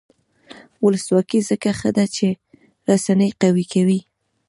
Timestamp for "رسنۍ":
2.89-3.29